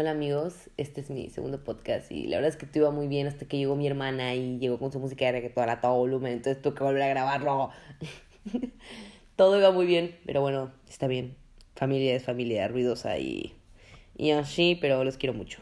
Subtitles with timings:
[0.00, 3.06] Hola amigos, este es mi segundo podcast y la verdad es que todo iba muy
[3.06, 5.94] bien hasta que llegó mi hermana y llegó con su música de reggaetón a todo
[5.94, 7.68] volumen, entonces tuve que volver a grabarlo.
[9.36, 11.36] todo iba muy bien, pero bueno, está bien.
[11.76, 13.52] Familia es familia ruidosa y,
[14.16, 15.60] y así, pero los quiero mucho.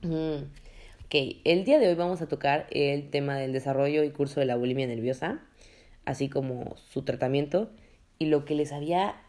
[0.00, 0.44] Mm,
[1.04, 4.46] ok, el día de hoy vamos a tocar el tema del desarrollo y curso de
[4.46, 5.42] la bulimia nerviosa,
[6.06, 7.70] así como su tratamiento
[8.18, 9.25] y lo que les había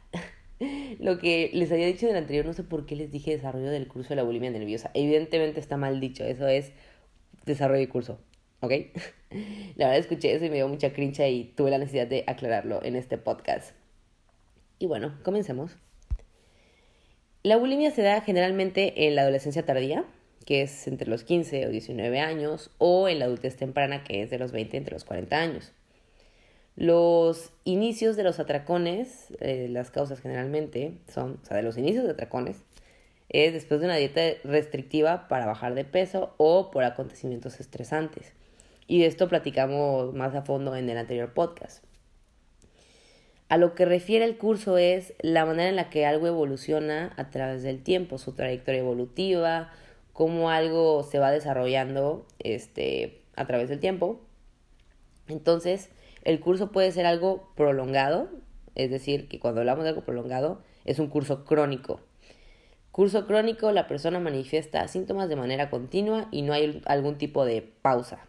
[0.99, 3.69] lo que les había dicho en el anterior, no sé por qué les dije desarrollo
[3.69, 4.91] del curso de la bulimia nerviosa.
[4.93, 6.71] Evidentemente está mal dicho, eso es
[7.45, 8.19] desarrollo de curso,
[8.61, 8.71] ¿ok?
[9.75, 12.83] La verdad escuché eso y me dio mucha crincha y tuve la necesidad de aclararlo
[12.83, 13.75] en este podcast.
[14.79, 15.75] Y bueno, comencemos.
[17.43, 20.05] La bulimia se da generalmente en la adolescencia tardía,
[20.45, 24.29] que es entre los 15 o 19 años, o en la adultez temprana, que es
[24.29, 25.73] de los 20 entre los 40 años.
[26.77, 32.05] Los inicios de los atracones, eh, las causas generalmente son, o sea, de los inicios
[32.05, 32.57] de atracones,
[33.29, 38.31] es después de una dieta restrictiva para bajar de peso o por acontecimientos estresantes.
[38.85, 41.83] Y de esto platicamos más a fondo en el anterior podcast.
[43.49, 47.31] A lo que refiere el curso es la manera en la que algo evoluciona a
[47.31, 49.71] través del tiempo, su trayectoria evolutiva,
[50.13, 54.21] cómo algo se va desarrollando este, a través del tiempo.
[55.27, 55.89] Entonces,
[56.27, 58.27] el curso puede ser algo prolongado,
[58.75, 62.01] es decir, que cuando hablamos de algo prolongado es un curso crónico.
[62.91, 67.61] Curso crónico, la persona manifiesta síntomas de manera continua y no hay algún tipo de
[67.61, 68.27] pausa.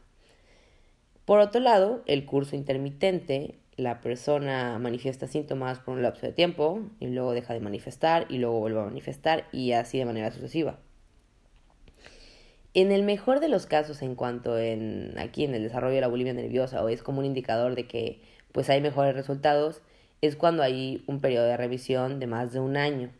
[1.24, 6.82] Por otro lado, el curso intermitente, la persona manifiesta síntomas por un lapso de tiempo
[7.00, 10.78] y luego deja de manifestar y luego vuelve a manifestar y así de manera sucesiva.
[12.78, 16.06] En el mejor de los casos, en cuanto en aquí en el desarrollo de la
[16.06, 19.82] bulimia nerviosa, o es como un indicador de que pues hay mejores resultados,
[20.20, 23.10] es cuando hay un periodo de revisión de más de un año.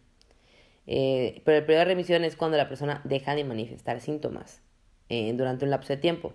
[0.87, 4.63] Eh, pero el periodo de revisión es cuando la persona deja de manifestar síntomas
[5.09, 6.35] eh, durante un lapso de tiempo.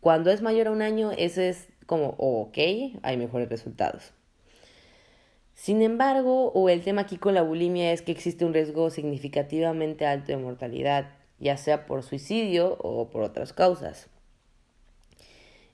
[0.00, 2.56] Cuando es mayor a un año, eso es como, ok,
[3.02, 4.14] hay mejores resultados.
[5.52, 10.06] Sin embargo, o el tema aquí con la bulimia es que existe un riesgo significativamente
[10.06, 11.10] alto de mortalidad
[11.44, 14.08] ya sea por suicidio o por otras causas.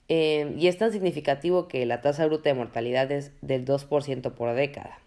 [0.08, 4.54] Eh, y es tan significativo que la tasa bruta de mortalidad es del 2% por
[4.54, 4.98] década.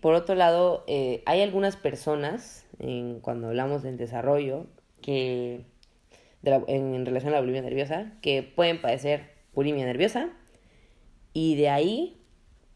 [0.00, 4.66] Por otro lado, eh, hay algunas personas, en, cuando hablamos del desarrollo,
[5.02, 5.64] que
[6.42, 10.30] en, relación a la bulimia nerviosa, que pueden padecer bulimia nerviosa
[11.34, 12.22] y de ahí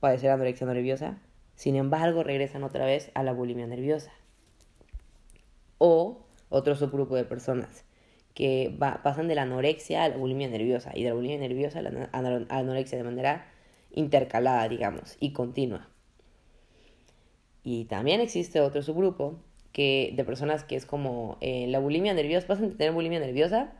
[0.00, 1.18] padecer anorexia nerviosa,
[1.54, 4.12] sin embargo regresan otra vez a la bulimia nerviosa
[5.78, 7.84] o otro subgrupo de personas
[8.34, 12.22] que pasan de la anorexia a la bulimia nerviosa y de la bulimia nerviosa a
[12.22, 13.46] la anorexia de manera
[13.92, 15.88] intercalada, digamos, y continua.
[17.64, 19.40] Y también existe otro subgrupo
[19.72, 23.72] que, de personas que es como eh, la bulimia nerviosa, pasan de tener bulimia nerviosa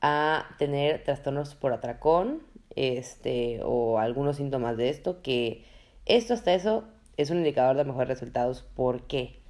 [0.00, 2.42] a tener trastornos por atracón
[2.76, 5.64] este, o algunos síntomas de esto, que
[6.06, 6.84] esto hasta eso
[7.16, 8.62] es un indicador de mejores resultados.
[8.74, 9.43] ¿Por qué?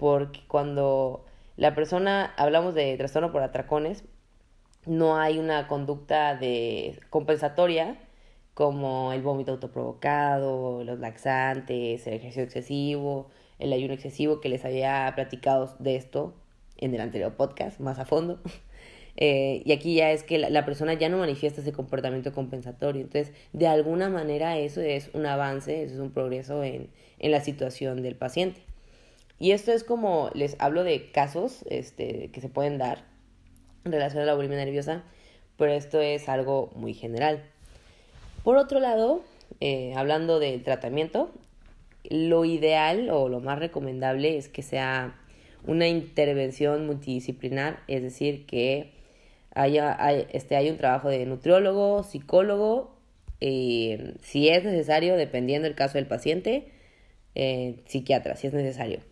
[0.00, 1.26] Porque cuando
[1.58, 4.02] la persona, hablamos de trastorno por atracones,
[4.86, 7.98] no hay una conducta de compensatoria
[8.54, 13.28] como el vómito autoprovocado, los laxantes, el ejercicio excesivo,
[13.58, 16.34] el ayuno excesivo, que les había platicado de esto
[16.78, 18.40] en el anterior podcast, más a fondo.
[19.16, 23.02] Eh, y aquí ya es que la, persona ya no manifiesta ese comportamiento compensatorio.
[23.02, 26.88] Entonces, de alguna manera eso es un avance, eso es un progreso en,
[27.18, 28.62] en la situación del paciente.
[29.40, 33.04] Y esto es como les hablo de casos este, que se pueden dar
[33.86, 35.02] en relación a la bulimia nerviosa,
[35.56, 37.42] pero esto es algo muy general.
[38.44, 39.22] Por otro lado,
[39.60, 41.30] eh, hablando del tratamiento,
[42.04, 45.18] lo ideal o lo más recomendable es que sea
[45.66, 48.92] una intervención multidisciplinar, es decir, que
[49.54, 49.96] haya,
[50.32, 52.94] este, un trabajo de nutriólogo, psicólogo,
[53.40, 56.68] eh, si es necesario, dependiendo del caso del paciente,
[57.34, 59.09] eh, psiquiatra, si es necesario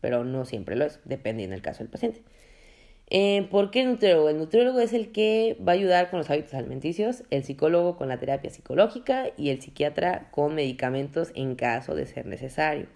[0.00, 2.22] pero no siempre lo es, dependiendo del caso del paciente.
[3.10, 4.28] Eh, ¿Por qué el nutriólogo?
[4.28, 8.08] El nutriólogo es el que va a ayudar con los hábitos alimenticios, el psicólogo con
[8.08, 12.86] la terapia psicológica y el psiquiatra con medicamentos en caso de ser necesario.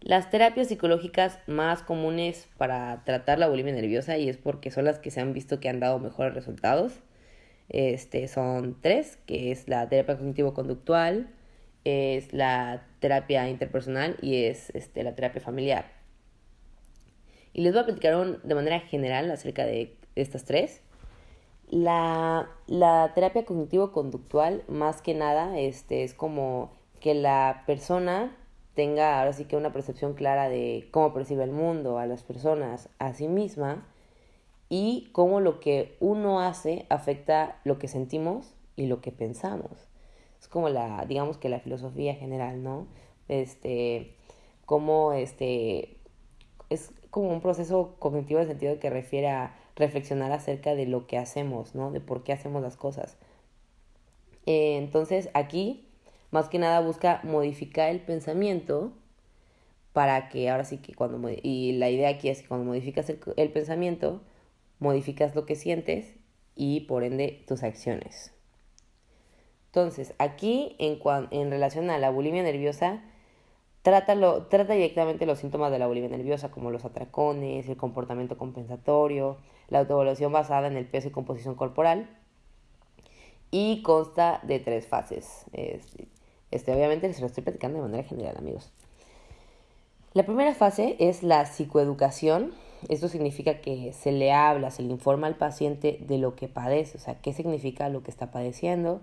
[0.00, 4.98] Las terapias psicológicas más comunes para tratar la bulimia nerviosa y es porque son las
[4.98, 6.92] que se han visto que han dado mejores resultados.
[7.68, 11.28] Este, son tres, que es la terapia cognitivo-conductual,
[11.88, 15.86] es la terapia interpersonal y es este, la terapia familiar.
[17.52, 20.82] Y les voy a platicar de manera general acerca de estas tres.
[21.70, 28.36] La, la terapia cognitivo-conductual, más que nada, este, es como que la persona
[28.74, 32.88] tenga ahora sí que una percepción clara de cómo percibe el mundo, a las personas,
[32.98, 33.86] a sí misma
[34.68, 39.88] y cómo lo que uno hace afecta lo que sentimos y lo que pensamos.
[40.48, 42.86] Es como la, digamos que la filosofía general, ¿no?
[43.28, 44.14] Este,
[44.64, 45.98] como este,
[46.70, 51.06] es como un proceso cognitivo en el sentido que refiere a reflexionar acerca de lo
[51.06, 51.90] que hacemos, ¿no?
[51.90, 53.18] De por qué hacemos las cosas.
[54.46, 55.86] Eh, entonces, aquí,
[56.30, 58.92] más que nada, busca modificar el pensamiento
[59.92, 61.28] para que ahora sí que cuando...
[61.42, 64.22] Y la idea aquí es que cuando modificas el pensamiento,
[64.78, 66.14] modificas lo que sientes
[66.56, 68.32] y por ende tus acciones.
[69.68, 70.98] Entonces, aquí en,
[71.30, 73.02] en relación a la bulimia nerviosa,
[73.82, 74.14] trata,
[74.48, 79.36] trata directamente los síntomas de la bulimia nerviosa, como los atracones, el comportamiento compensatorio,
[79.68, 82.08] la autoevaluación basada en el peso y composición corporal,
[83.50, 85.44] y consta de tres fases.
[85.52, 86.08] Este,
[86.50, 88.70] este, obviamente se lo estoy platicando de manera general, amigos.
[90.14, 92.52] La primera fase es la psicoeducación,
[92.88, 96.96] esto significa que se le habla, se le informa al paciente de lo que padece,
[96.96, 99.02] o sea, qué significa lo que está padeciendo.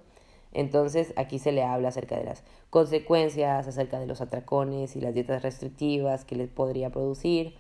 [0.56, 5.14] Entonces aquí se le habla acerca de las consecuencias, acerca de los atracones y las
[5.14, 7.56] dietas restrictivas que les podría producir.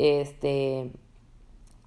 [0.00, 0.90] Este,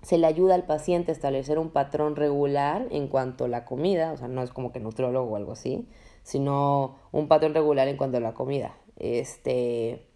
[0.01, 4.13] se le ayuda al paciente a establecer un patrón regular en cuanto a la comida,
[4.13, 5.85] o sea, no es como que nutriólogo o algo así,
[6.23, 8.77] sino un patrón regular en cuanto a la comida.
[8.97, 10.07] Este,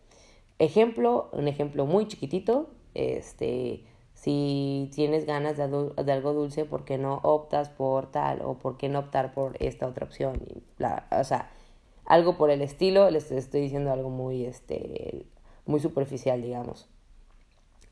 [0.59, 3.83] ejemplo, un ejemplo muy chiquitito, este,
[4.25, 5.63] si tienes ganas de,
[6.11, 8.41] algo dulce, ¿por qué no optas por tal?
[8.41, 10.41] ¿O por qué no optar por esta otra opción?
[11.11, 11.51] o sea,
[12.05, 15.27] algo por el estilo, les estoy diciendo algo muy, este,
[15.67, 16.89] muy superficial, digamos.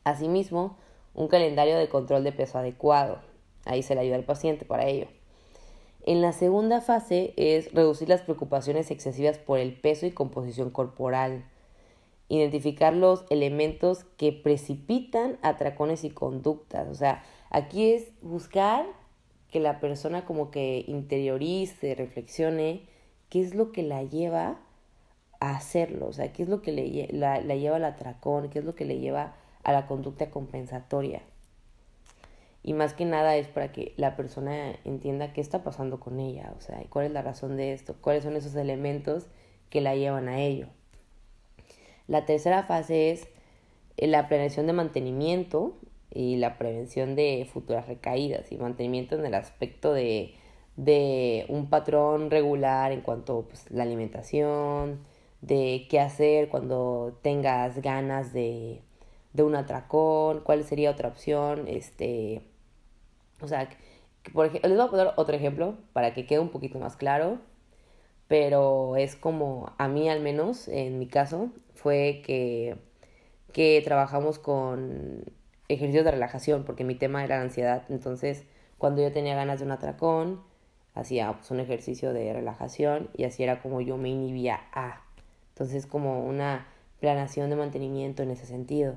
[0.05, 0.75] Asimismo,
[1.13, 3.19] un calendario de control de peso adecuado.
[3.65, 5.05] Ahí se le ayuda al paciente para ello.
[6.03, 11.45] En la segunda fase es reducir las preocupaciones excesivas por el peso y composición corporal
[12.29, 16.87] identificar los elementos que precipitan atracones y conductas.
[16.87, 18.85] O sea, aquí es buscar
[19.51, 22.87] que la persona como que interiorice, reflexione
[23.29, 24.59] qué es lo que la lleva
[25.39, 28.59] a hacerlo, o sea, qué es lo que le, la, la lleva al atracón, qué
[28.59, 31.21] es lo que le lleva a la conducta compensatoria.
[32.63, 36.53] Y más que nada es para que la persona entienda qué está pasando con ella,
[36.57, 39.27] o sea, cuál es la razón de esto, cuáles son esos elementos
[39.69, 40.67] que la llevan a ello.
[42.07, 43.27] La tercera fase es
[43.97, 45.75] eh, la prevención de mantenimiento
[46.11, 50.35] y la prevención de futuras recaídas y mantenimiento en el aspecto de,
[50.75, 54.99] de un patrón regular en cuanto a pues, la alimentación,
[55.41, 58.81] de qué hacer cuando tengas ganas de,
[59.33, 62.43] de un atracón, cuál sería otra opción, este,
[63.41, 63.69] o sea,
[64.33, 67.39] por ejemplo, les voy a poner otro ejemplo para que quede un poquito más claro,
[68.27, 72.77] pero es como a mí al menos, en mi caso, fue que,
[73.51, 75.23] que trabajamos con
[75.67, 77.83] ejercicios de relajación, porque mi tema era la ansiedad.
[77.89, 78.43] Entonces,
[78.77, 80.41] cuando yo tenía ganas de un atracón,
[80.93, 85.01] hacía pues, un ejercicio de relajación y así era como yo me inhibía a.
[85.49, 86.67] Entonces, como una
[86.99, 88.95] planación de mantenimiento en ese sentido.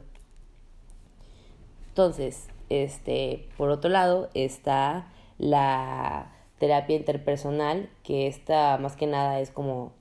[1.88, 5.08] Entonces, este, por otro lado, está
[5.38, 9.92] la terapia interpersonal, que esta más que nada es como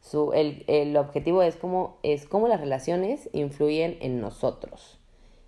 [0.00, 4.98] su, el, el objetivo es cómo, es cómo las relaciones influyen en nosotros.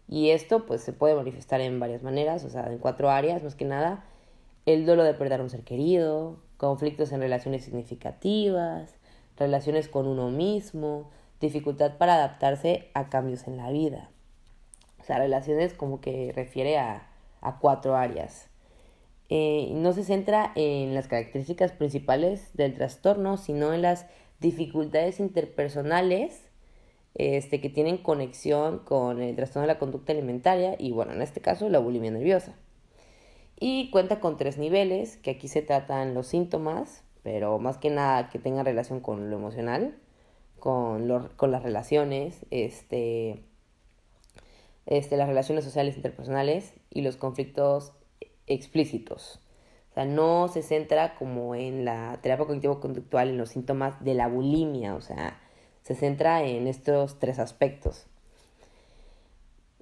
[0.09, 3.55] Y esto pues se puede manifestar en varias maneras, o sea, en cuatro áreas, más
[3.55, 4.05] que nada.
[4.67, 8.97] El dolor de perder a un ser querido, conflictos en relaciones significativas,
[9.37, 11.09] relaciones con uno mismo,
[11.41, 14.11] dificultad para adaptarse a cambios en la vida.
[15.01, 17.09] O sea, relaciones como que refiere a,
[17.41, 18.50] a cuatro áreas.
[19.33, 24.07] Eh, no se centra en las características principales del trastorno, sino en las
[24.41, 26.51] dificultades interpersonales
[27.15, 31.41] este, que tienen conexión con el trastorno de la conducta alimentaria y bueno, en este
[31.41, 32.55] caso la bulimia nerviosa.
[33.59, 38.31] Y cuenta con tres niveles, que aquí se tratan los síntomas, pero más que nada
[38.31, 39.97] que tengan relación con lo emocional,
[40.59, 43.45] con, con las relaciones, este,
[44.87, 47.93] este, las relaciones sociales interpersonales y los conflictos
[48.51, 49.41] explícitos.
[49.91, 54.29] O sea, no se centra como en la terapia cognitivo-conductual, en los síntomas de la
[54.29, 55.41] bulimia, o sea,
[55.83, 58.07] se centra en estos tres aspectos.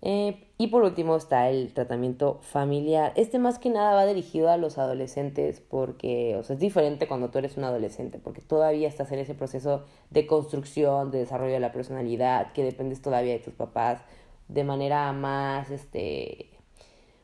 [0.00, 3.12] Eh, y por último está el tratamiento familiar.
[3.16, 7.30] Este más que nada va dirigido a los adolescentes porque, o sea, es diferente cuando
[7.30, 11.60] tú eres un adolescente, porque todavía estás en ese proceso de construcción, de desarrollo de
[11.60, 14.00] la personalidad, que dependes todavía de tus papás
[14.46, 16.57] de manera más, este,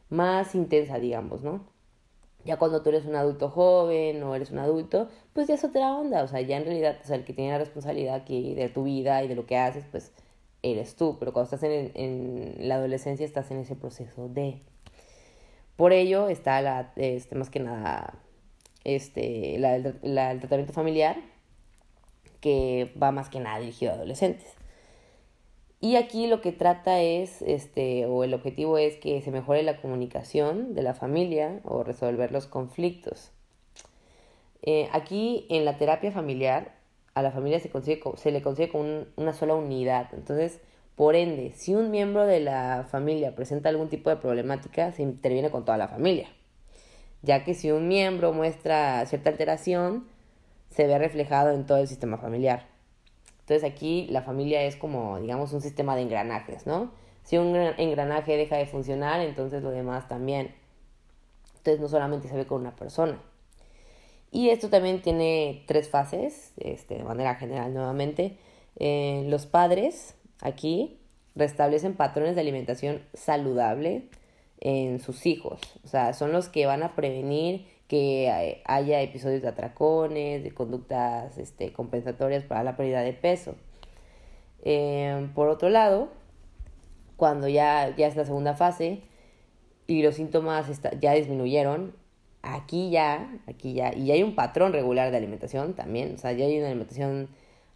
[0.08, 1.64] más intensa, digamos, ¿no?
[2.44, 5.94] Ya cuando tú eres un adulto joven o eres un adulto, pues ya es otra
[5.94, 6.22] onda.
[6.22, 8.84] O sea, ya en realidad, o sea, el que tiene la responsabilidad aquí de tu
[8.84, 10.12] vida y de lo que haces, pues
[10.62, 11.16] eres tú.
[11.18, 14.60] Pero cuando estás en, en la adolescencia, estás en ese proceso de.
[15.76, 18.14] Por ello está la, este, más que nada,
[18.84, 21.16] este, la, el tratamiento familiar,
[22.40, 24.54] que va más que nada dirigido a adolescentes.
[25.84, 29.76] Y aquí lo que trata es, este, o el objetivo es que se mejore la
[29.82, 33.32] comunicación de la familia o resolver los conflictos.
[34.62, 36.72] Eh, aquí en la terapia familiar,
[37.12, 40.08] a la familia se, consigue, se le consigue con una sola unidad.
[40.14, 40.58] Entonces,
[40.96, 45.50] por ende, si un miembro de la familia presenta algún tipo de problemática, se interviene
[45.50, 46.30] con toda la familia.
[47.20, 50.06] Ya que si un miembro muestra cierta alteración,
[50.70, 52.73] se ve reflejado en todo el sistema familiar.
[53.44, 56.92] Entonces aquí la familia es como, digamos, un sistema de engranajes, ¿no?
[57.24, 60.54] Si un engranaje deja de funcionar, entonces lo demás también.
[61.58, 63.20] Entonces no solamente se ve con una persona.
[64.30, 68.38] Y esto también tiene tres fases, este, de manera general nuevamente.
[68.76, 70.98] Eh, los padres aquí
[71.34, 74.08] restablecen patrones de alimentación saludable
[74.60, 75.60] en sus hijos.
[75.84, 81.36] O sea, son los que van a prevenir que haya episodios de atracones, de conductas
[81.38, 83.54] este, compensatorias para la pérdida de peso.
[84.62, 86.08] Em, por otro lado,
[87.16, 89.02] cuando ya, ya es la segunda fase
[89.86, 91.94] y los síntomas ya disminuyeron,
[92.42, 96.46] aquí ya, aquí ya, y hay un patrón regular de alimentación también, o sea, ya
[96.46, 97.28] hay una alimentación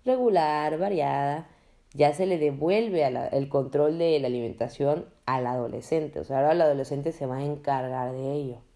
[0.04, 1.48] regular, variada,
[1.94, 6.62] ya se le devuelve el control de la alimentación al adolescente, o sea, ahora el
[6.62, 8.67] adolescente se va a encargar de ello.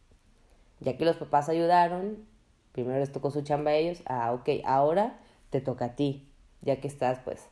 [0.82, 2.26] Ya que los papás ayudaron,
[2.72, 5.18] primero les tocó su chamba a ellos, ah, ok, ahora
[5.50, 6.26] te toca a ti,
[6.60, 7.48] ya que estás pues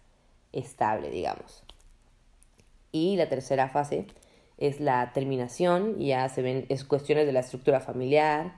[0.52, 1.62] estable, digamos.
[2.92, 4.06] Y la tercera fase
[4.58, 8.54] es la terminación, ya se ven, es cuestiones de la estructura familiar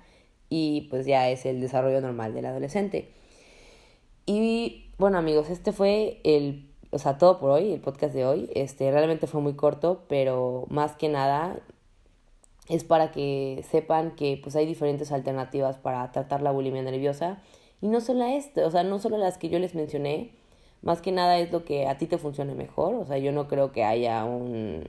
[0.48, 3.10] y pues ya es el desarrollo normal del adolescente.
[4.24, 8.50] Y bueno amigos, este fue el, o sea, todo por hoy, el podcast de hoy.
[8.54, 11.60] Este realmente fue muy corto, pero más que nada
[12.68, 17.42] es para que sepan que pues hay diferentes alternativas para tratar la bulimia nerviosa
[17.80, 20.30] y no solo este, o sea, no solo las que yo les mencioné,
[20.82, 23.48] más que nada es lo que a ti te funcione mejor, o sea, yo no
[23.48, 24.88] creo que haya un,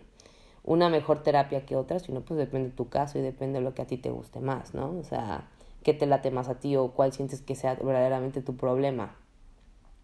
[0.63, 3.73] una mejor terapia que otra, sino pues depende de tu caso y depende de lo
[3.73, 4.97] que a ti te guste más, ¿no?
[4.97, 5.49] O sea,
[5.83, 9.15] qué te late más a ti o cuál sientes que sea verdaderamente tu problema,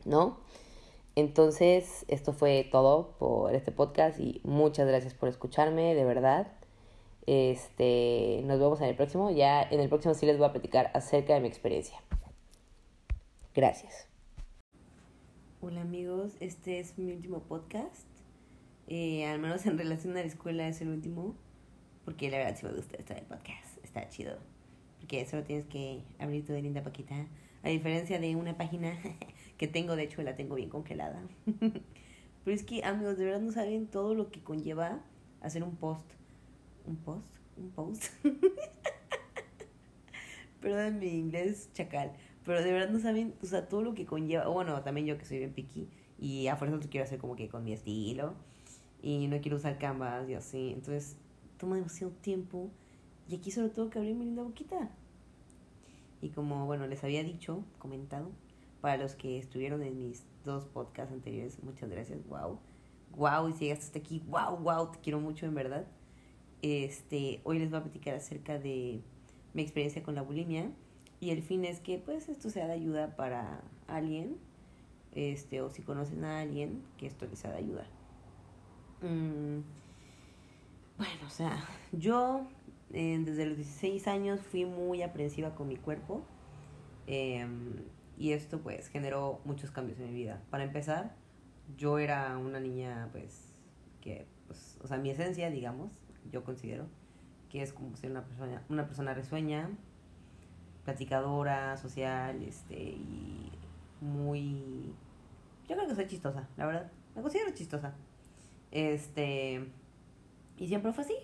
[0.06, 0.38] ¿no?
[1.16, 6.48] Entonces, esto fue todo por este podcast y muchas gracias por escucharme, de verdad.
[7.26, 9.32] Este, nos vemos en el próximo.
[9.32, 12.02] Ya en el próximo sí les voy a platicar acerca de mi experiencia.
[13.54, 14.08] Gracias.
[15.62, 18.08] Hola amigos, este es mi último podcast.
[18.88, 21.36] Eh, al menos en relación a la escuela es el último.
[22.06, 23.84] Porque la verdad sí me gusta esto del podcast.
[23.84, 24.38] Está chido.
[25.00, 27.28] Porque solo tienes que abrir tu linda paquita.
[27.62, 28.98] A diferencia de una página
[29.58, 31.22] que tengo, de hecho la tengo bien congelada.
[31.46, 35.02] Pero es que amigos, de verdad no saben todo lo que conlleva
[35.42, 36.10] hacer un post
[36.86, 38.04] un post, un post.
[40.62, 44.48] Perdón mi inglés chacal, pero de verdad no saben, o sea, todo lo que conlleva,
[44.48, 47.48] bueno, también yo que soy bien piqui y a fuerza lo quiero hacer como que
[47.48, 48.34] con mi estilo
[49.02, 51.18] y no quiero usar canvas y así, entonces
[51.58, 52.70] toma demasiado tiempo
[53.30, 54.90] y aquí solo tengo que abrir mi linda boquita.
[56.22, 58.32] Y como, bueno, les había dicho, comentado,
[58.82, 62.60] para los que estuvieron en mis dos podcasts anteriores, muchas gracias, wow.
[63.16, 65.88] Wow, y si llegaste hasta aquí, wow, wow, te quiero mucho en verdad.
[66.62, 69.02] Este, hoy les voy a platicar acerca de
[69.54, 70.72] mi experiencia con la bulimia
[71.20, 74.38] y el fin es que pues esto sea de ayuda para alguien,
[75.14, 77.88] este, o si conocen a alguien, que esto les sea de ayuda.
[79.02, 79.62] Mm,
[80.98, 82.46] bueno, o sea, yo
[82.90, 86.24] desde los 16 años fui muy aprensiva con mi cuerpo
[87.08, 87.76] em,
[88.18, 90.42] y esto pues generó muchos cambios en mi vida.
[90.50, 91.16] Para empezar,
[91.78, 93.54] yo era una niña pues
[94.02, 95.92] que, pues, o sea, mi esencia, digamos,
[96.32, 96.88] yo considero,
[97.50, 99.70] que es como ser una persona, una persona risueña,
[100.86, 103.52] platicadora, social, este, y
[104.02, 104.94] muy...
[105.68, 106.92] Yo creo que soy chistosa, la verdad.
[107.16, 107.94] Me considero chistosa.
[108.72, 109.68] Este...
[110.58, 111.16] Y siempre fue así.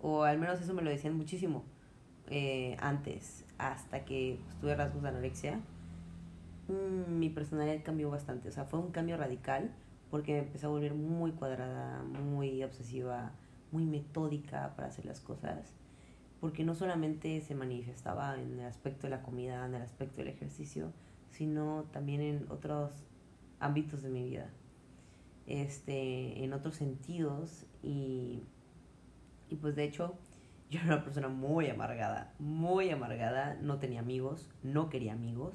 [0.00, 1.64] O al menos eso me lo decían muchísimo
[2.30, 5.60] eh, antes, hasta que tuve rasgos de anorexia.
[6.68, 8.48] Mm, mi personalidad cambió bastante.
[8.48, 9.70] O sea, fue un cambio radical
[10.10, 13.32] porque me empecé a volver muy cuadrada, muy obsesiva,
[13.72, 15.72] muy metódica para hacer las cosas,
[16.40, 20.28] porque no solamente se manifestaba en el aspecto de la comida, en el aspecto del
[20.28, 20.92] ejercicio,
[21.30, 22.92] sino también en otros
[23.60, 24.50] ámbitos de mi vida,
[25.46, 28.42] este, en otros sentidos y,
[29.48, 30.18] y pues de hecho
[30.70, 35.54] Yo era una persona muy amargada, muy amargada, no tenía amigos, no quería amigos.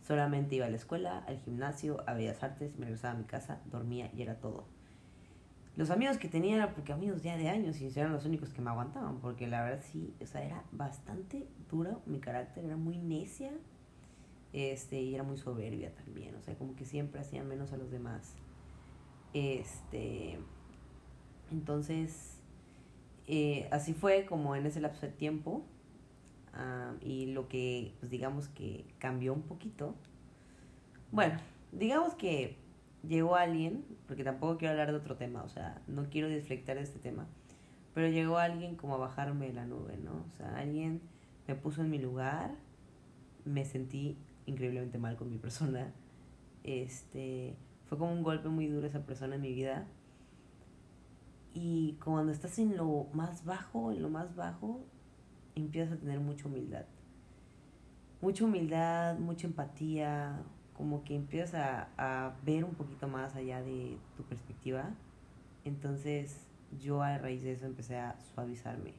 [0.00, 3.60] Solamente iba a la escuela, al gimnasio, a Bellas Artes, me regresaba a mi casa,
[3.66, 4.66] dormía y era todo.
[5.76, 8.70] Los amigos que tenía porque amigos ya de años y eran los únicos que me
[8.70, 13.52] aguantaban, porque la verdad sí, o sea, era bastante duro mi carácter, era muy necia
[14.52, 17.90] este, y era muy soberbia también, o sea, como que siempre hacía menos a los
[17.90, 18.34] demás.
[19.32, 20.38] Este,
[21.50, 22.38] entonces,
[23.26, 25.64] eh, así fue como en ese lapso de tiempo,
[27.00, 29.94] y lo que, pues digamos que cambió un poquito.
[31.10, 31.38] Bueno,
[31.72, 32.58] digamos que
[33.06, 36.98] llegó alguien, porque tampoco quiero hablar de otro tema, o sea, no quiero deflectar este
[36.98, 37.26] tema,
[37.94, 40.24] pero llegó alguien como a bajarme de la nube, ¿no?
[40.26, 41.00] O sea, alguien
[41.46, 42.54] me puso en mi lugar,
[43.44, 44.16] me sentí
[44.46, 45.92] increíblemente mal con mi persona,
[46.64, 47.56] este,
[47.86, 49.86] fue como un golpe muy duro esa persona en mi vida.
[51.54, 54.80] Y cuando estás en lo más bajo, en lo más bajo,
[55.54, 56.86] empiezas a tener mucha humildad.
[58.22, 60.42] Mucha humildad, mucha empatía,
[60.82, 64.90] como que empiezas a, a ver un poquito más allá de tu perspectiva.
[65.64, 66.36] Entonces
[66.80, 68.94] yo a raíz de eso empecé a suavizarme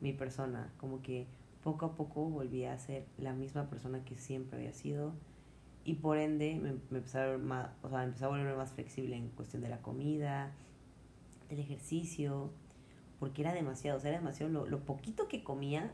[0.00, 1.28] mi persona, como que
[1.62, 5.12] poco a poco volví a ser la misma persona que siempre había sido
[5.84, 9.14] y por ende me, me empecé, a más, o sea, empecé a volverme más flexible
[9.14, 10.50] en cuestión de la comida,
[11.50, 12.50] del ejercicio,
[13.20, 15.92] porque era demasiado, o sea, era demasiado lo, lo poquito que comía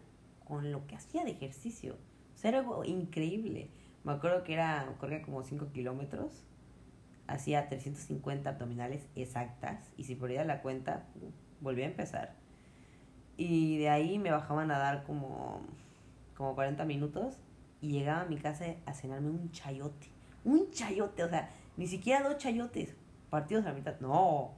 [0.48, 1.98] con lo que hacía de ejercicio.
[2.34, 3.68] O sea, era algo increíble.
[4.04, 6.44] Me acuerdo que era, corría como 5 kilómetros,
[7.26, 11.04] hacía 350 abdominales exactas y si ponía la cuenta,
[11.60, 12.34] volvía a empezar.
[13.36, 15.60] Y de ahí me bajaban a dar como,
[16.36, 17.38] como 40 minutos
[17.80, 20.08] y llegaba a mi casa a cenarme un chayote.
[20.44, 22.96] Un chayote, o sea, ni siquiera dos chayotes
[23.28, 24.00] partidos a la mitad.
[24.00, 24.54] No,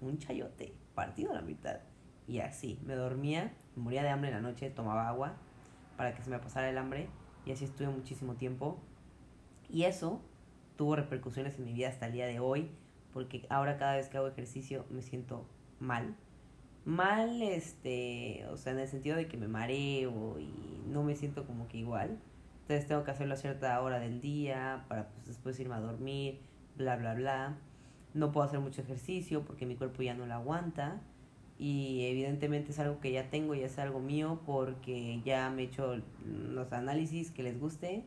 [0.00, 1.80] un chayote partido a la mitad.
[2.28, 5.34] Y así, me dormía, moría de hambre en la noche, tomaba agua
[5.96, 7.08] para que se me pasara el hambre
[7.44, 8.78] y así estuve muchísimo tiempo.
[9.68, 10.20] Y eso
[10.76, 12.70] tuvo repercusiones en mi vida hasta el día de hoy,
[13.12, 15.46] porque ahora cada vez que hago ejercicio me siento
[15.80, 16.16] mal.
[16.84, 21.46] Mal, este, o sea, en el sentido de que me mareo y no me siento
[21.46, 22.18] como que igual.
[22.62, 26.40] Entonces tengo que hacerlo a cierta hora del día para pues, después irme a dormir,
[26.76, 27.56] bla, bla, bla.
[28.14, 31.00] No puedo hacer mucho ejercicio porque mi cuerpo ya no lo aguanta
[31.58, 35.64] y evidentemente es algo que ya tengo, ya es algo mío porque ya me he
[35.66, 38.04] hecho los análisis que les guste,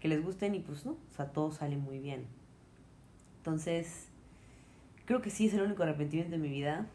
[0.00, 2.26] que les gusten y pues no, o sea, todo sale muy bien.
[3.36, 4.08] Entonces,
[5.04, 6.86] creo que sí es el único arrepentimiento de mi vida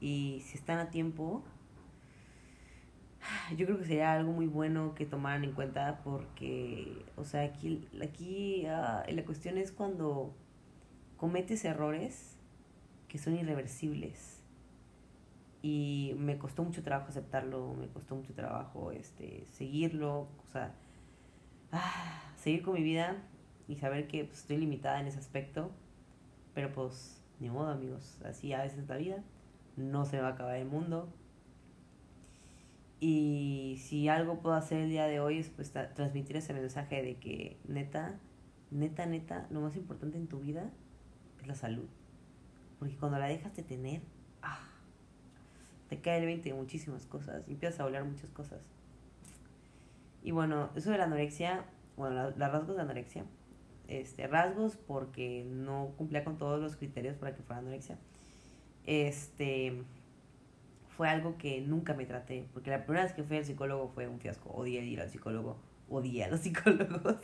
[0.00, 1.42] y si están a tiempo,
[3.56, 7.86] yo creo que sería algo muy bueno que tomaran en cuenta porque, o sea, aquí,
[8.02, 10.34] aquí uh, la cuestión es cuando
[11.16, 12.36] cometes errores
[13.08, 14.35] que son irreversibles
[15.68, 20.76] y me costó mucho trabajo aceptarlo, me costó mucho trabajo este, seguirlo, o sea,
[21.72, 23.16] ah, seguir con mi vida
[23.66, 25.72] y saber que pues, estoy limitada en ese aspecto,
[26.54, 29.24] pero pues ni modo amigos, así a veces la vida,
[29.76, 31.12] no se va a acabar el mundo.
[33.00, 37.16] Y si algo puedo hacer el día de hoy es pues transmitir ese mensaje de
[37.16, 38.20] que neta,
[38.70, 40.70] neta, neta, lo más importante en tu vida
[41.40, 41.88] es la salud.
[42.78, 44.02] Porque cuando la dejas de tener,
[45.88, 48.60] te cae el 20 de muchísimas cosas y empiezas a hablar muchas cosas.
[50.22, 51.64] Y bueno, eso de la anorexia,
[51.96, 53.24] bueno, los rasgos de anorexia,
[53.88, 57.98] este, rasgos porque no cumplía con todos los criterios para que fuera anorexia,
[58.84, 59.82] este,
[60.96, 64.08] fue algo que nunca me traté, porque la primera vez que fui al psicólogo fue
[64.08, 67.18] un fiasco, odié ir al psicólogo, odié a los psicólogos,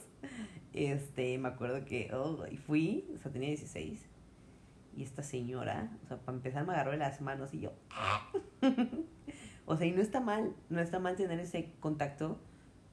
[0.72, 4.06] este, me acuerdo que, oh, y fui, o sea, tenía 16,
[4.96, 7.72] y esta señora, o sea, para empezar me agarró de las manos y yo,
[9.66, 12.38] o sea, y no está mal, no está mal tener ese contacto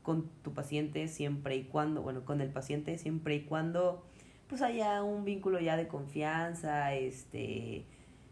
[0.04, 4.06] con tu paciente siempre y cuando, bueno, con el paciente siempre y cuando
[4.48, 7.86] pues haya un vínculo ya de confianza, este,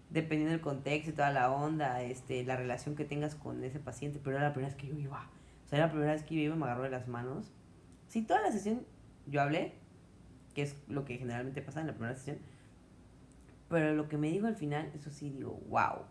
[0.09, 4.19] dependiendo del contexto y toda la onda, este, la relación que tengas con ese paciente,
[4.23, 5.29] pero era la primera vez que yo iba,
[5.65, 7.51] o sea, era la primera vez que yo iba me agarró de las manos.
[8.07, 8.85] Sí, toda la sesión
[9.27, 9.73] yo hablé,
[10.55, 12.37] que es lo que generalmente pasa en la primera sesión,
[13.69, 16.05] pero lo que me dijo al final, eso sí, digo, wow,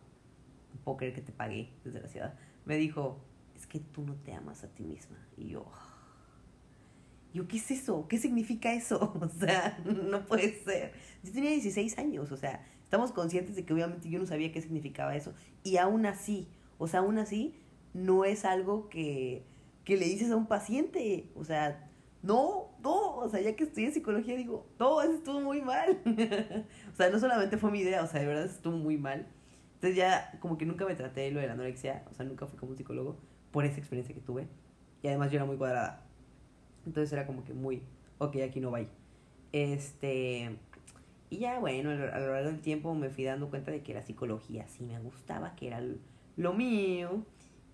[0.74, 2.38] no puedo creer que te pagué, desgraciada.
[2.64, 3.20] Me dijo,
[3.54, 5.16] es que tú no te amas a ti misma.
[5.36, 5.66] Y yo,
[7.32, 8.06] yo, ¿qué es eso?
[8.08, 9.12] ¿Qué significa eso?
[9.20, 10.92] O sea, no puede ser.
[11.22, 14.60] Yo tenía 16 años, o sea, estamos conscientes de que obviamente yo no sabía qué
[14.60, 15.34] significaba eso.
[15.62, 17.54] Y aún así, o sea, aún así,
[17.94, 19.44] no es algo que,
[19.84, 21.30] que le dices a un paciente.
[21.34, 21.90] O sea,
[22.26, 25.98] no, no, o sea, ya que estudié psicología digo, no, eso estuvo muy mal.
[26.92, 29.26] o sea, no solamente fue mi idea, o sea, de verdad estuvo muy mal.
[29.74, 32.58] Entonces ya como que nunca me traté lo de la anorexia, o sea, nunca fui
[32.58, 33.16] como un psicólogo
[33.52, 34.48] por esa experiencia que tuve.
[35.02, 36.04] Y además yo era muy cuadrada.
[36.84, 37.82] Entonces era como que muy,
[38.18, 38.80] ok, aquí no va.
[39.52, 40.56] Este,
[41.30, 44.02] y ya bueno, a lo largo del tiempo me fui dando cuenta de que la
[44.02, 45.80] psicología sí me gustaba, que era
[46.36, 47.22] lo mío,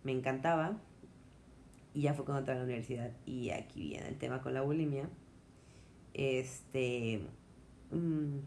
[0.05, 0.77] me encantaba.
[1.95, 4.63] Y ya fue cuando entré a la universidad y aquí viene el tema con la
[4.63, 5.09] bulimia.
[6.15, 7.21] Este,
[7.91, 8.39] mm,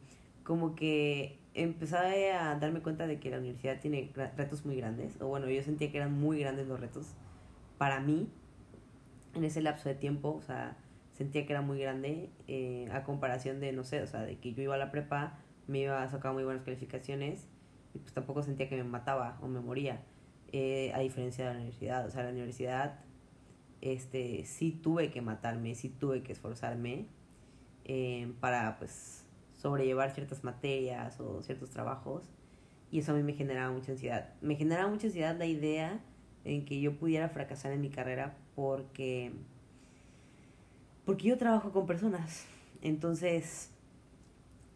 [0.44, 5.28] como que empecé a darme cuenta de que la universidad tiene retos muy grandes, o
[5.28, 7.16] bueno, yo sentía que eran muy grandes los retos
[7.78, 8.30] para mí
[9.34, 10.78] en ese lapso de tiempo, o sea,
[11.14, 14.54] sentía que era muy grande eh, a comparación de, no sé, o sea, de que
[14.54, 17.48] yo iba a la prepa, me iba a sacar muy buenas calificaciones
[17.94, 20.02] y pues tampoco sentía que me mataba o me moría,
[20.52, 23.00] eh, a diferencia de la universidad, o sea, la universidad,
[23.82, 27.08] este, sí tuve que matarme, sí tuve que esforzarme
[27.86, 29.26] eh, para, pues,
[29.58, 32.30] sobrellevar ciertas materias o ciertos trabajos
[32.92, 34.34] y eso a mí me generaba mucha ansiedad.
[34.42, 36.00] Me generaba mucha ansiedad la idea
[36.44, 39.34] en que yo pudiera fracasar en mi carrera porque
[41.06, 42.46] porque yo trabajo con personas.
[42.82, 43.72] Entonces,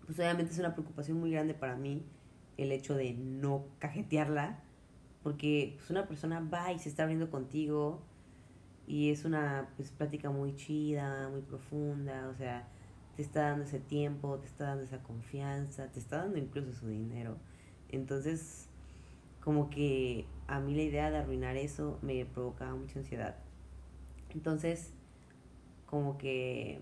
[0.06, 2.04] pues obviamente es una preocupación muy grande para mí
[2.58, 4.60] el hecho de no cajetearla,
[5.24, 8.02] porque pues una persona va y se está abriendo contigo
[8.90, 12.68] y es una pues plática muy chida, muy profunda, o sea,
[13.16, 16.88] te está dando ese tiempo, te está dando esa confianza, te está dando incluso su
[16.88, 17.38] dinero.
[17.90, 18.68] Entonces,
[19.42, 23.36] como que a mí la idea de arruinar eso me provocaba mucha ansiedad.
[24.32, 24.92] Entonces,
[25.86, 26.82] como que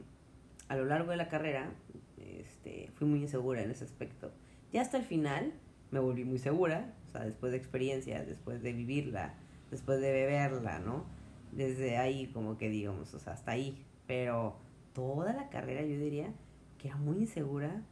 [0.69, 1.73] a lo largo de la carrera
[2.17, 4.31] este, fui muy insegura en ese aspecto.
[4.71, 5.51] Ya hasta el final
[5.91, 9.33] me volví muy segura, o sea, después de experiencias, después de vivirla,
[9.71, 11.16] después de beberla, ¿no?
[11.51, 13.83] Desde ahí como que digamos, o sea, hasta ahí.
[14.05, 14.57] Pero
[14.93, 16.33] toda la carrera yo diría
[16.77, 17.83] que era muy insegura,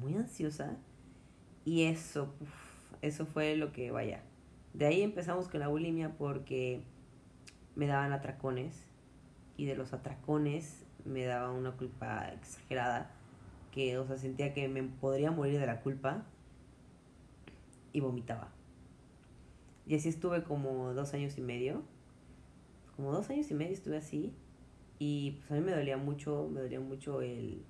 [0.00, 0.76] muy ansiosa
[1.64, 2.32] y eso,
[3.02, 4.22] eso fue lo que vaya.
[4.72, 6.82] De ahí empezamos con la bulimia porque
[7.74, 8.84] me daban atracones
[9.56, 13.10] y de los atracones me daba una culpa exagerada
[13.72, 16.24] que, o sea, sentía que me podría morir de la culpa
[17.92, 18.48] y vomitaba.
[19.86, 21.82] Y así estuve como dos años y medio.
[23.00, 24.34] Como dos años y medio estuve así.
[24.98, 27.64] Y pues a mí me dolía mucho, me dolía mucho el,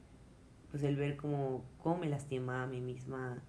[0.72, 3.40] pues el ver cómo, cómo me lastimaba a mí misma,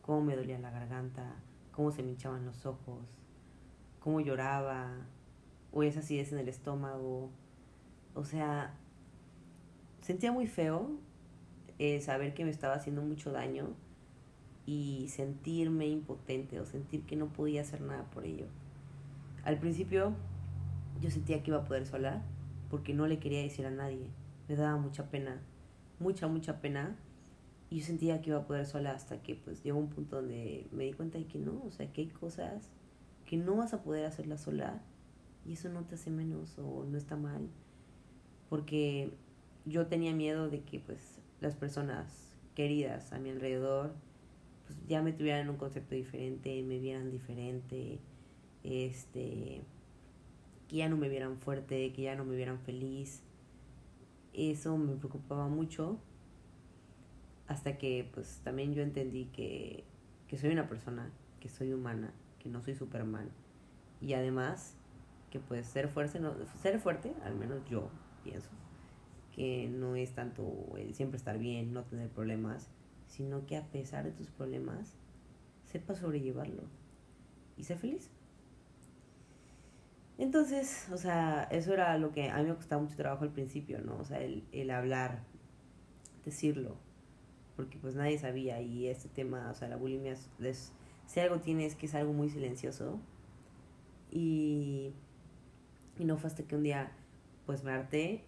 [0.00, 1.34] cómo me dolía la garganta,
[1.72, 3.18] cómo se me hinchaban los ojos,
[3.98, 5.08] cómo lloraba,
[5.72, 7.30] o esa acidez en el estómago,
[8.14, 8.76] o sea,
[10.02, 10.92] sentía muy feo
[11.80, 13.74] eh, saber que me estaba haciendo mucho daño
[14.66, 18.46] y sentirme impotente o sentir que no podía hacer nada por ello.
[19.42, 20.14] Al principio
[21.00, 22.22] yo sentía que iba a poder sola
[22.70, 24.08] porque no le quería decir a nadie.
[24.48, 25.40] Me daba mucha pena,
[25.98, 26.96] mucha, mucha pena.
[27.70, 30.66] Y yo sentía que iba a poder sola hasta que pues llegó un punto donde
[30.70, 32.68] me di cuenta de que no, o sea, que hay cosas
[33.26, 34.82] que no vas a poder hacerla sola
[35.46, 37.48] y eso no te hace menos o no está mal
[38.48, 39.12] porque
[39.64, 43.94] yo tenía miedo de que pues las personas queridas a mi alrededor
[44.66, 47.98] pues ya me tuvieran un concepto diferente, me vieran diferente,
[48.62, 49.62] este
[50.78, 53.22] ya no me vieran fuerte, que ya no me vieran feliz.
[54.32, 55.98] Eso me preocupaba mucho
[57.46, 59.84] hasta que pues también yo entendí que,
[60.28, 61.10] que soy una persona,
[61.40, 63.28] que soy humana, que no soy Superman
[64.00, 64.76] y además
[65.30, 67.90] que pues ser fuerte, no, ser fuerte, al menos yo
[68.22, 68.50] pienso
[69.34, 72.70] que no es tanto siempre estar bien, no tener problemas,
[73.08, 74.94] sino que a pesar de tus problemas,
[75.64, 76.62] sepas sobrellevarlo
[77.56, 78.10] y ser feliz.
[80.18, 83.80] Entonces, o sea, eso era lo que a mí me costaba mucho trabajo al principio,
[83.80, 83.96] ¿no?
[83.98, 85.24] O sea, el, el hablar,
[86.24, 86.76] decirlo,
[87.56, 90.72] porque pues nadie sabía y este tema, o sea, la bulimia, es,
[91.06, 93.00] si algo tiene es que es algo muy silencioso
[94.10, 94.92] y,
[95.98, 96.92] y no fue hasta que un día
[97.46, 98.24] pues me harté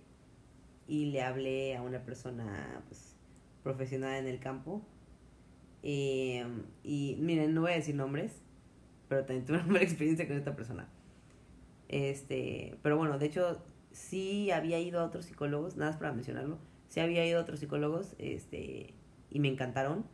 [0.89, 3.17] y le hablé a una persona pues,
[3.63, 4.83] profesional en el campo.
[5.83, 8.41] Em, y miren, no voy a decir nombres,
[9.09, 10.89] pero también tuve una mala experiencia con esta persona.
[11.89, 16.59] Este, pero bueno, de hecho, sí había ido a otros psicólogos, nada más para mencionarlo,
[16.89, 18.95] sí había ido a otros psicólogos, este,
[19.31, 20.05] y me encantaron,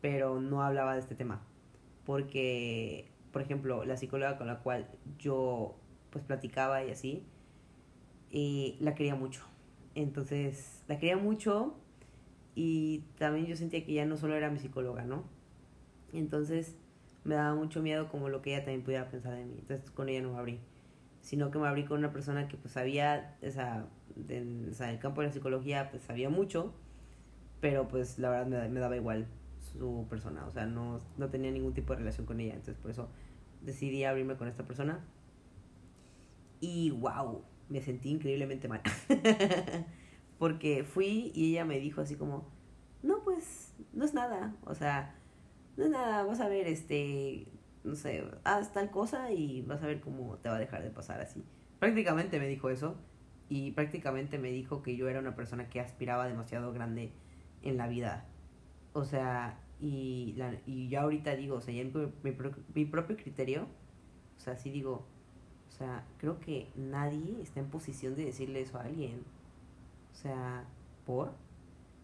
[0.00, 1.42] pero no hablaba de este tema.
[2.04, 5.76] Porque, por ejemplo, la psicóloga con la cual yo
[6.10, 7.24] pues platicaba y así,
[8.30, 9.44] y la quería mucho.
[9.94, 11.74] Entonces, la quería mucho
[12.54, 15.24] y también yo sentía que ya no solo era mi psicóloga, ¿no?
[16.12, 16.76] Entonces,
[17.24, 19.56] me daba mucho miedo como lo que ella también pudiera pensar de mí.
[19.58, 20.60] Entonces, con ella no me abrí,
[21.22, 23.86] sino que me abrí con una persona que pues sabía, o sea,
[24.28, 26.74] en, el campo de la psicología pues sabía mucho,
[27.60, 29.26] pero pues la verdad me, me daba igual
[29.60, 32.90] su persona, o sea, no, no tenía ningún tipo de relación con ella, entonces por
[32.90, 33.08] eso
[33.62, 35.04] decidí abrirme con esta persona.
[36.60, 38.82] Y wow, me sentí increíblemente mal.
[40.38, 42.48] Porque fui y ella me dijo así como,
[43.02, 45.14] no, pues, no es nada, o sea,
[45.76, 47.46] no es nada, vas a ver, este,
[47.84, 50.90] no sé, haz tal cosa y vas a ver cómo te va a dejar de
[50.90, 51.44] pasar así.
[51.78, 52.96] Prácticamente me dijo eso
[53.48, 57.12] y prácticamente me dijo que yo era una persona que aspiraba demasiado grande
[57.62, 58.26] en la vida.
[58.92, 62.32] O sea, y, la, y yo ahorita digo, o sea, ya mi,
[62.74, 63.66] mi propio criterio,
[64.36, 65.06] o sea, sí digo,
[65.68, 69.22] o sea, creo que nadie está en posición de decirle eso a alguien.
[70.12, 70.64] O sea,
[71.06, 71.32] ¿por?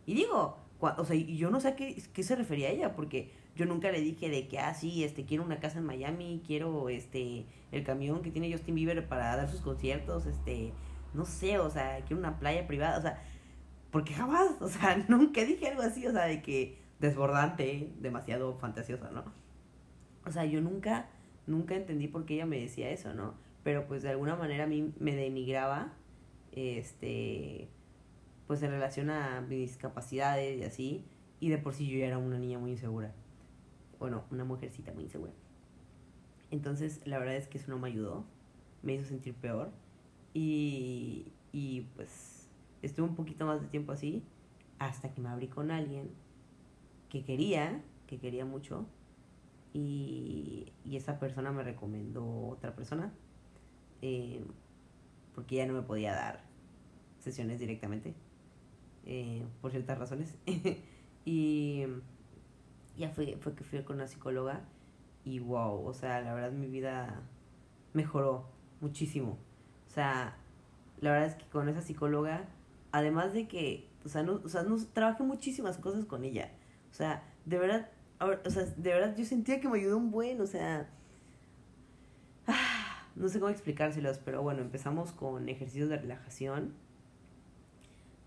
[0.06, 2.96] Y digo, o sea, y yo no sé a qué, qué se refería a ella,
[2.96, 6.40] porque yo nunca le dije de que, ah, sí, este, quiero una casa en Miami,
[6.46, 10.72] quiero, este, el camión que tiene Justin Bieber para dar sus conciertos, este,
[11.12, 13.20] no sé, o sea, quiero una playa privada, o sea,
[13.90, 19.10] porque jamás, o sea, nunca dije algo así, o sea, de que desbordante, demasiado fantasiosa,
[19.10, 19.24] ¿no?
[20.24, 21.08] O sea, yo nunca,
[21.48, 23.34] nunca entendí por qué ella me decía eso, ¿no?
[23.64, 25.94] Pero pues de alguna manera a mí me denigraba,
[26.52, 27.70] este,
[28.46, 31.04] pues en relación a mis capacidades y así,
[31.40, 33.12] y de por sí yo ya era una niña muy insegura.
[33.98, 35.32] Bueno, una mujercita muy insegura.
[36.50, 38.24] Entonces, la verdad es que eso no me ayudó,
[38.82, 39.70] me hizo sentir peor,
[40.34, 42.48] y, y pues
[42.82, 44.22] estuve un poquito más de tiempo así,
[44.78, 46.10] hasta que me abrí con alguien
[47.10, 48.86] que quería, que quería mucho,
[49.74, 53.12] y, y esa persona me recomendó otra persona,
[54.02, 54.44] eh,
[55.34, 56.42] porque ya no me podía dar
[57.20, 58.14] sesiones directamente,
[59.06, 60.36] eh, por ciertas razones.
[61.24, 61.84] y
[62.98, 64.62] ya fue, fue que fui con una psicóloga
[65.24, 67.22] y wow, o sea, la verdad mi vida
[67.92, 68.48] mejoró
[68.80, 69.38] muchísimo.
[69.86, 70.36] O sea,
[71.00, 72.46] la verdad es que con esa psicóloga,
[72.92, 76.50] además de que, o sea, no, o sea, no, trabajé muchísimas cosas con ella.
[76.90, 80.40] O sea, de verdad, o sea, de verdad yo sentía que me ayudó un buen,
[80.40, 80.90] o sea,
[83.16, 86.74] no sé cómo explicárselos, pero bueno, empezamos con ejercicios de relajación.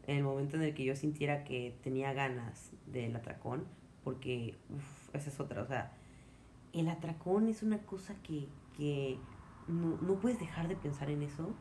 [0.07, 3.65] En el momento en el que yo sintiera que tenía ganas del atracón,
[4.03, 5.93] porque, uff, esa es otra, o sea,
[6.73, 9.17] el atracón es una cosa que, que
[9.67, 11.53] no, no puedes dejar de pensar en eso.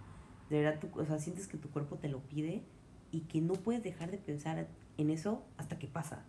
[0.49, 2.63] De verdad, tú, o sea, sientes que tu cuerpo te lo pide
[3.13, 6.25] y que no puedes dejar de pensar en eso hasta que pasa.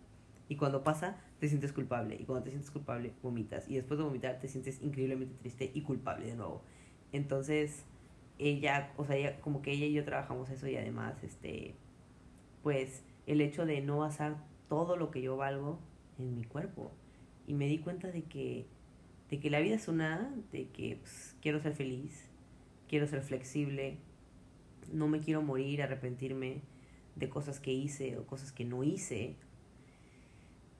[0.48, 2.16] Y cuando pasa, te sientes culpable.
[2.20, 3.68] Y cuando te sientes culpable, vomitas.
[3.68, 6.62] Y después de vomitar, te sientes increíblemente triste y culpable de nuevo.
[7.12, 7.84] Entonces,
[8.38, 11.74] ella, o sea, ella, como que ella y yo trabajamos eso y además, este,
[12.62, 14.36] pues, el hecho de no basar
[14.68, 15.78] todo lo que yo valgo
[16.18, 16.92] en mi cuerpo.
[17.46, 18.66] Y me di cuenta de que,
[19.30, 22.28] de que la vida es una, de que pues, quiero ser feliz,
[22.88, 23.98] quiero ser flexible,
[24.92, 26.62] no me quiero morir, arrepentirme
[27.16, 29.36] de cosas que hice o cosas que no hice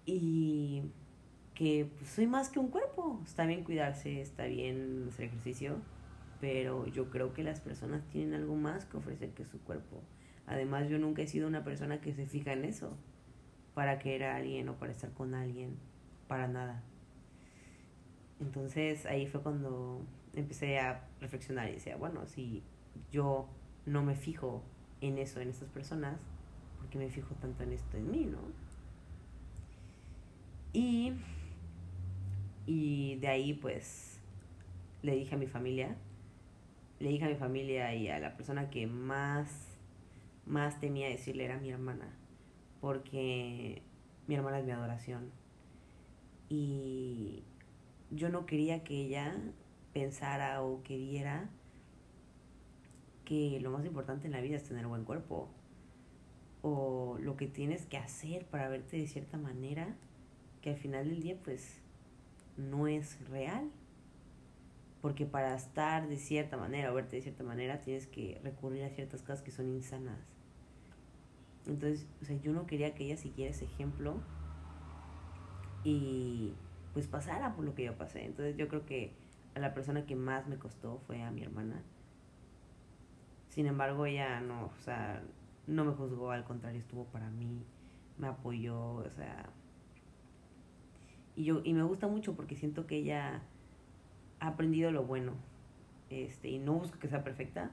[0.07, 0.83] y
[1.55, 3.21] que pues, soy más que un cuerpo.
[3.25, 5.79] Está bien cuidarse, está bien hacer ejercicio,
[6.41, 10.03] pero yo creo que las personas tienen algo más que ofrecer que su cuerpo.
[10.47, 12.97] Además, yo nunca he sido una persona que se fija en eso,
[13.75, 15.77] para querer a alguien o para estar con alguien,
[16.29, 16.83] para nada.
[18.41, 20.03] Entonces ahí fue cuando
[20.35, 22.63] empecé a reflexionar y decía, bueno, si
[23.11, 23.49] yo
[23.87, 24.63] no me fijo
[25.01, 26.19] en eso, en estas personas,
[26.79, 28.39] ¿por qué me fijo tanto en esto en mí, no?
[30.73, 31.13] Y,
[32.67, 34.21] y de ahí pues
[35.03, 35.97] le dije a mi familia,
[36.99, 39.77] le dije a mi familia y a la persona que más,
[40.47, 42.09] más temía decirle era mi hermana,
[42.83, 43.81] porque
[44.27, 45.31] mi hermana es mi adoración.
[46.49, 47.45] Y
[48.11, 49.37] yo no quería que ella
[49.95, 51.49] pensara o que viera
[53.25, 55.49] que lo más importante en la vida es tener buen cuerpo.
[56.61, 59.95] O lo que tienes que hacer para verte de cierta manera
[60.61, 61.81] que al final del día pues
[62.57, 63.71] no es real.
[65.01, 68.91] Porque para estar de cierta manera o verte de cierta manera tienes que recurrir a
[68.91, 70.32] ciertas cosas que son insanas.
[71.67, 74.21] Entonces, o sea, yo no quería que ella siguiera ese ejemplo
[75.85, 76.55] y
[76.93, 78.25] pues pasara por lo que yo pasé.
[78.25, 79.13] Entonces yo creo que
[79.55, 81.83] a la persona que más me costó fue a mi hermana.
[83.49, 85.23] Sin embargo, ella no, o sea,
[85.67, 87.65] no me juzgó, al contrario, estuvo para mí,
[88.19, 89.51] me apoyó, o sea,
[91.37, 93.43] y yo y me gusta mucho porque siento que ella
[94.41, 95.33] ha aprendido lo bueno
[96.11, 97.71] este y no busco que sea perfecta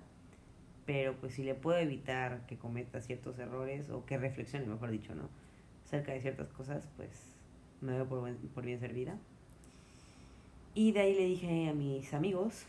[0.89, 5.13] pero pues si le puedo evitar que cometa ciertos errores o que reflexione mejor dicho
[5.13, 5.29] no
[5.85, 7.11] acerca de ciertas cosas pues
[7.79, 9.15] me veo por, por bien servida.
[10.73, 12.65] Y de ahí le dije a mis amigos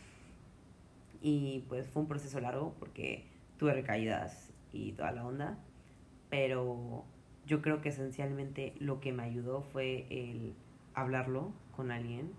[1.19, 3.23] y pues fue un proceso largo porque
[3.57, 5.57] tuve recaídas y toda la onda
[6.29, 7.03] pero
[7.47, 10.53] yo creo que esencialmente lo que me ayudó fue el
[10.93, 12.31] hablarlo con alguien,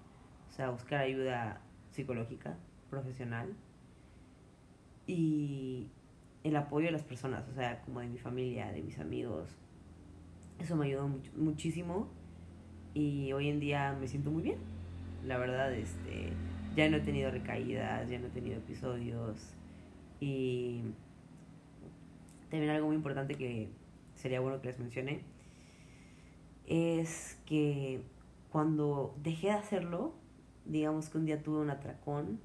[0.49, 2.57] o sea, buscar ayuda psicológica,
[2.89, 3.57] profesional
[5.07, 5.89] y
[6.45, 9.49] el apoyo de las personas, o sea, como de mi familia, de mis amigos.
[10.59, 12.09] Eso me ayudó muchísimo
[12.95, 14.59] y hoy en día me siento muy bien.
[15.25, 16.33] La verdad, este,
[16.77, 19.55] ya no he tenido recaídas, ya no he tenido episodios
[20.21, 20.83] y
[22.51, 23.69] también algo muy importante que
[24.15, 25.23] sería bueno que les mencione
[26.67, 28.03] es que
[28.51, 30.15] cuando dejé de hacerlo,
[30.65, 32.41] digamos que un día tuve un atracón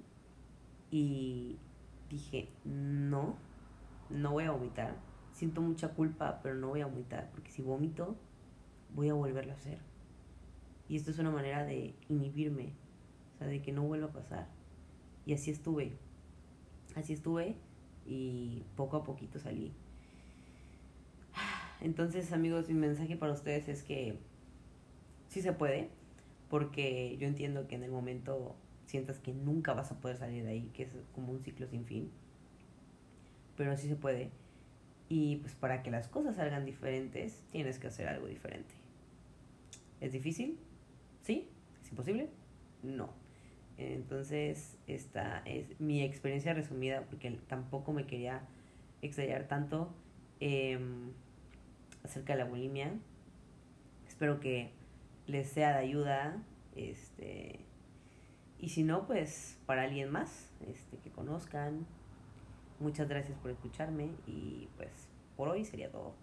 [0.89, 1.58] y
[2.10, 3.36] dije, no,
[4.10, 4.96] no voy a vomitar.
[5.32, 8.15] Siento mucha culpa, pero no voy a vomitar, porque si vomito,
[8.96, 9.80] voy a volverlo a hacer.
[10.89, 12.74] Y esto es una manera de inhibirme,
[13.36, 14.48] o sea, de que no vuelva a pasar.
[15.26, 15.93] Y así estuve.
[16.96, 17.56] Así estuve
[18.06, 19.74] y poco a poquito salí.
[21.82, 24.17] Entonces, amigos, mi mensaje para ustedes es que
[25.28, 25.89] sí se puede,
[26.50, 28.56] porque yo entiendo que en el momento
[28.88, 31.86] sientas que nunca vas a poder salir de ahí, que es como un ciclo sin
[31.86, 32.10] fin,
[33.56, 34.32] pero sí se puede.
[35.10, 38.73] Y pues para que las cosas salgan diferentes, tienes que hacer algo diferente.
[40.02, 40.58] ¿Es difícil?
[41.21, 41.50] ¿Sí?
[41.84, 42.30] ¿Es imposible?
[42.82, 43.13] No.
[43.78, 48.41] Entonces, esta es mi experiencia resumida, porque tampoco me quería
[49.02, 49.93] extrañar tanto
[50.39, 51.12] em,
[52.04, 52.93] acerca de la bulimia.
[54.08, 54.71] Espero que
[55.28, 56.43] les sea de ayuda.
[56.76, 57.66] Este,
[58.60, 61.86] y si no, pues para alguien más este, que conozcan.
[62.80, 64.91] Muchas gracias por escucharme y pues
[65.36, 66.13] por hoy sería todo.